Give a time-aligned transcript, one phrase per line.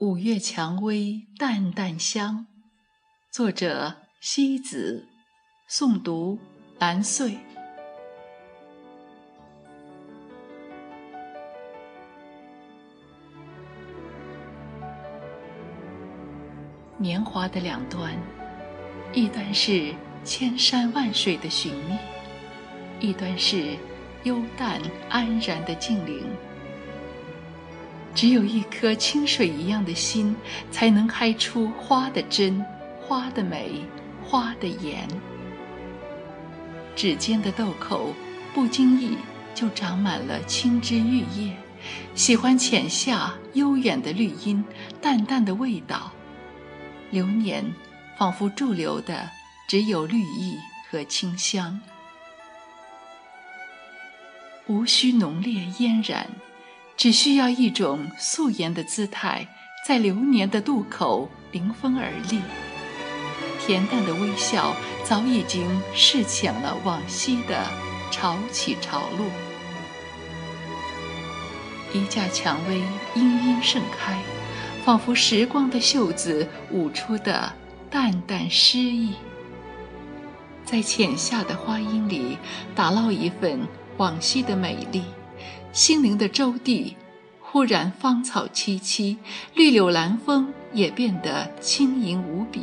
[0.00, 2.46] 五月蔷薇淡淡香，
[3.30, 5.06] 作者西子，
[5.68, 6.38] 诵读
[6.78, 7.36] 蓝穗。
[16.96, 18.10] 年华的两端，
[19.12, 19.94] 一端是
[20.24, 21.98] 千山万水的寻觅，
[23.06, 23.76] 一端是
[24.24, 24.80] 幽淡
[25.10, 26.24] 安然的静灵。
[28.14, 30.34] 只有一颗清水一样的心，
[30.70, 32.64] 才能开出花的真、
[33.00, 33.84] 花的美、
[34.22, 35.08] 花的颜。
[36.96, 38.12] 指尖的豆蔻，
[38.52, 39.16] 不经意
[39.54, 41.56] 就长满了青枝玉叶。
[42.14, 44.62] 喜欢浅夏悠远的绿荫，
[45.00, 46.12] 淡淡的味道。
[47.10, 47.64] 流年，
[48.18, 49.30] 仿佛驻留的
[49.66, 50.58] 只有绿意
[50.90, 51.80] 和清香，
[54.66, 56.26] 无需浓烈嫣然。
[57.00, 59.48] 只需要一种素颜的姿态，
[59.86, 62.42] 在流年的渡口临风而立。
[63.58, 67.64] 恬淡的微笑早已经视浅了往昔的
[68.10, 69.26] 潮起潮落。
[71.94, 72.82] 一架蔷薇
[73.14, 74.20] 殷殷盛开，
[74.84, 77.50] 仿佛时光的袖子舞出的
[77.88, 79.14] 淡淡诗意，
[80.66, 82.36] 在浅夏的花荫里
[82.74, 85.04] 打捞一份往昔的美丽。
[85.72, 86.96] 心灵的周地，
[87.40, 89.16] 忽然芳草萋萋，
[89.54, 92.60] 绿柳蓝风也变得轻盈无比。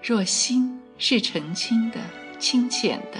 [0.00, 1.98] 若心是澄清的、
[2.38, 3.18] 清浅的，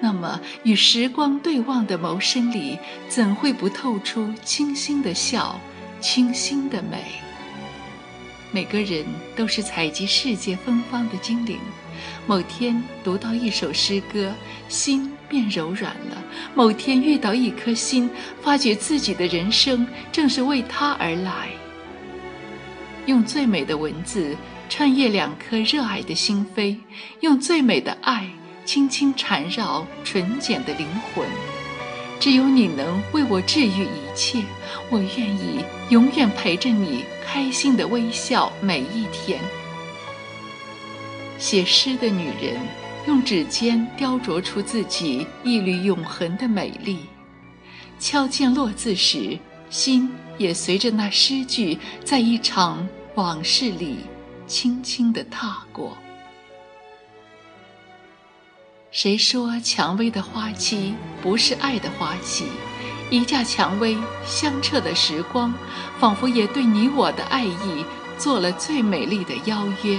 [0.00, 5.58] 那么与时光对望的眸深里，怎会不透出清新的笑、
[6.02, 7.02] 清新的美？
[8.52, 11.58] 每个人都是采集世界芬芳的精灵。
[12.26, 14.32] 某天读到一首诗歌，
[14.68, 16.16] 心变柔软了；
[16.54, 18.10] 某天遇到一颗心，
[18.40, 21.48] 发觉自己的人生正是为它而来。
[23.06, 24.36] 用最美的文字
[24.68, 26.76] 穿越两颗热爱的心扉，
[27.20, 28.28] 用最美的爱
[28.64, 31.24] 轻轻缠绕纯简的灵魂。
[32.18, 34.42] 只有你能为我治愈一切，
[34.90, 39.38] 我愿意永远陪着你，开心的微笑每一天。
[41.38, 42.58] 写诗的女人，
[43.06, 47.06] 用指尖雕琢出自己一缕永恒的美丽。
[48.00, 49.38] 敲键落字时，
[49.70, 53.98] 心也随着那诗句，在一场往事里，
[54.46, 55.96] 轻轻地踏过。
[58.90, 62.46] 谁说蔷薇的花期不是爱的花期？
[63.08, 63.96] 一架蔷薇，
[64.26, 65.54] 香彻的时光，
[66.00, 67.84] 仿佛也对你我的爱意
[68.18, 69.96] 做了最美丽的邀约。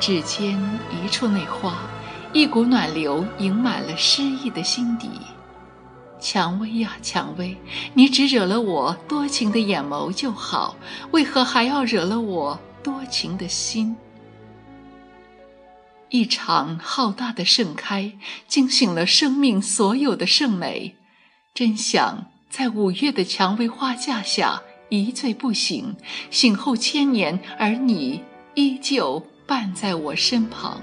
[0.00, 0.58] 指尖
[0.90, 1.78] 一触那花，
[2.32, 5.08] 一股暖流盈满了诗意的心底。
[6.20, 7.56] 蔷薇呀，蔷薇，
[7.94, 10.76] 你只惹了我多情的眼眸就好，
[11.10, 13.96] 为何还要惹了我多情的心？
[16.10, 18.12] 一场浩大的盛开，
[18.46, 20.96] 惊醒了生命所有的盛美。
[21.52, 25.96] 真想在五月的蔷薇花架下一醉不醒，
[26.30, 28.22] 醒后千年，而你
[28.54, 29.26] 依旧。
[29.46, 30.80] 伴在我身旁。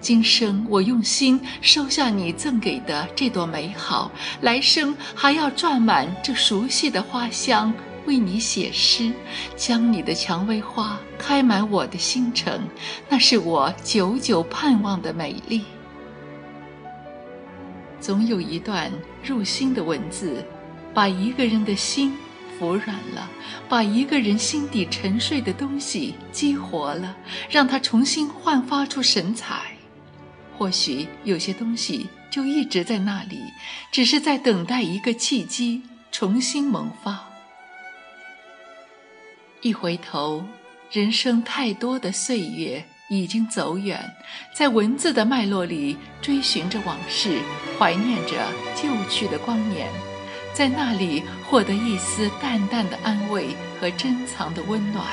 [0.00, 4.10] 今生我用心收下你赠给的这朵美好，
[4.40, 7.72] 来生还要转满这熟悉的花香，
[8.04, 9.12] 为你写诗，
[9.54, 12.60] 将你的蔷薇花开满我的心城，
[13.08, 15.64] 那是我久久盼望的美丽。
[18.00, 18.90] 总有一段
[19.24, 20.44] 入心的文字，
[20.92, 22.12] 把一个人的心。
[22.62, 23.28] 服软了，
[23.68, 27.16] 把一个人心底沉睡的东西激活了，
[27.50, 29.72] 让他重新焕发出神采。
[30.56, 33.40] 或许有些东西就一直在那里，
[33.90, 37.28] 只是在等待一个契机重新萌发。
[39.62, 40.44] 一回头，
[40.92, 44.14] 人生太多的岁月已经走远，
[44.54, 47.40] 在文字的脉络里追寻着往事，
[47.76, 48.46] 怀念着
[48.76, 49.88] 旧去的光年。
[50.54, 53.48] 在那里获得一丝淡淡的安慰
[53.80, 55.06] 和珍藏的温暖。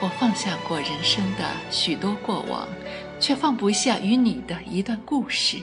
[0.00, 2.66] 我放下过人生的许多过往，
[3.20, 5.58] 却放不下与你的一段故事。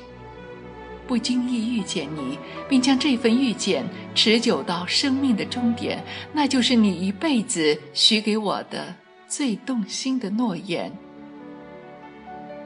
[1.07, 2.37] 不经意遇见你，
[2.69, 3.83] 并将这份遇见
[4.13, 8.95] 持久到生命的终点，那就是你一辈子许给我的
[9.27, 10.91] 最动心的诺言。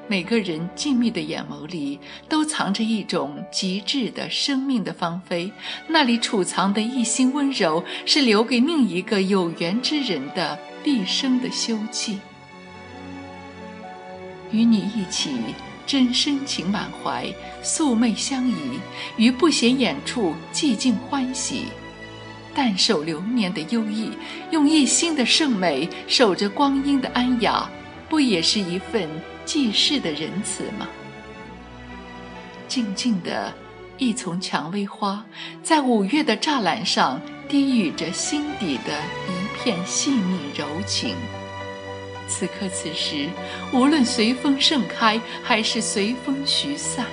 [0.07, 5.51] 每个人静谧的眼眸里，都藏着一种极致的生命的芳菲。
[5.87, 12.17] 那里储藏的一心温柔，是留给另一个有缘之人的毕生的休憩。
[14.51, 15.31] 与你一起
[15.87, 17.25] 真深情满怀，
[17.63, 18.79] 素昧相宜，
[19.17, 21.67] 于不显眼处寂静欢喜。
[22.53, 24.11] 淡守流年的优异，
[24.51, 27.67] 用一心的圣美守着光阴的安雅，
[28.07, 29.09] 不也是一份
[29.45, 30.87] 济世的仁慈吗？
[32.67, 33.53] 静静的
[33.97, 35.23] 一丛蔷薇花，
[35.61, 41.15] 在五月的栅栏上低语着心底的一片细腻柔情。
[42.27, 43.27] 此刻此时，
[43.71, 47.05] 无论随风盛开，还是随风徐散，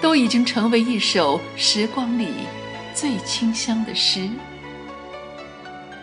[0.00, 2.28] 都已经成为一首时光里
[2.94, 4.30] 最清香的诗。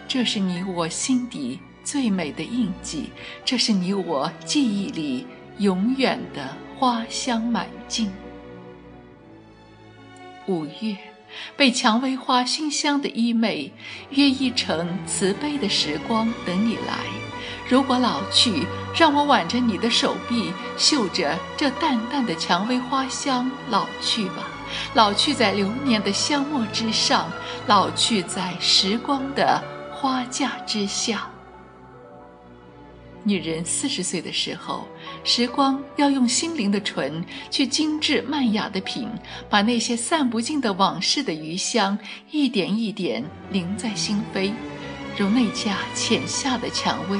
[0.07, 3.09] 这是你我心底最美的印记，
[3.45, 5.25] 这是你我记忆里
[5.59, 8.11] 永远的花香满径。
[10.47, 10.97] 五月，
[11.55, 13.71] 被蔷薇花熏香的衣袂，
[14.09, 16.97] 约一程慈悲的时光等你来。
[17.67, 18.65] 如果老去，
[18.95, 24.47] 让我挽着你的手臂，嗅着这淡淡的蔷薇花香，老去吧，
[24.95, 27.29] 老去在流年的香墨之上，
[27.67, 29.61] 老去在时光的。
[29.91, 31.29] 花架之下，
[33.29, 34.87] 女人四十岁的时候，
[35.23, 39.07] 时光要用心灵的唇去精致曼雅的品，
[39.47, 41.95] 把那些散不尽的往事的余香，
[42.31, 44.51] 一点一点淋在心扉，
[45.15, 47.19] 如那家浅夏的蔷薇，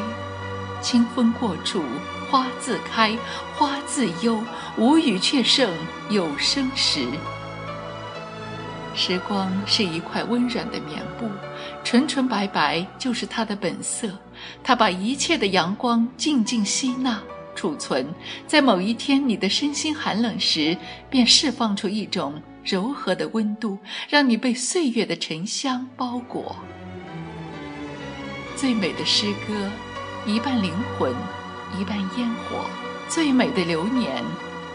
[0.82, 1.84] 清风过处，
[2.28, 3.16] 花自开，
[3.56, 4.42] 花自幽，
[4.78, 5.72] 无语却胜
[6.10, 7.06] 有声时。
[8.96, 11.30] 时光是一块温软的棉布，
[11.84, 14.10] 纯纯白白就是它的本色。
[14.64, 17.22] 它把一切的阳光静静吸纳、
[17.56, 18.06] 储存，
[18.48, 20.78] 在某一天你的身心寒冷时，
[21.10, 23.78] 便释放出一种柔和的温度，
[24.10, 26.56] 让你被岁月的沉香包裹。
[28.56, 29.70] 最美的诗歌，
[30.26, 31.14] 一半灵魂，
[31.80, 32.60] 一半烟火；
[33.08, 34.24] 最美的流年，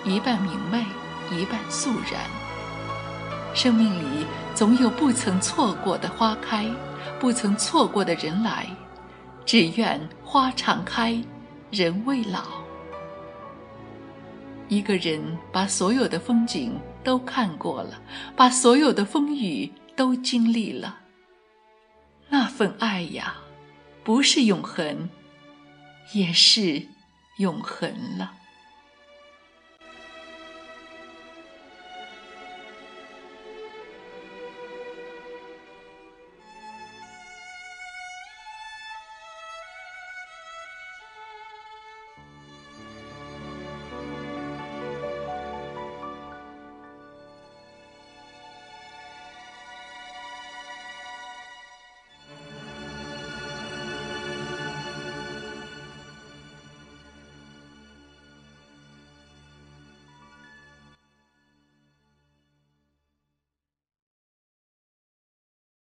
[0.05, 0.85] 一半明媚，
[1.31, 2.21] 一半肃然。
[3.55, 6.67] 生命里总有不曾错过的花开，
[7.21, 8.67] 不曾错过的人来，
[9.47, 11.23] 只愿花常开，
[11.71, 12.45] 人未老。
[14.69, 18.01] 一个人把所有的风景都看过了，
[18.35, 20.99] 把所有的风雨都经历了，
[22.29, 23.37] 那份爱呀，
[24.03, 25.11] 不是永恒，
[26.15, 26.83] 也是
[27.37, 28.33] 永恒了。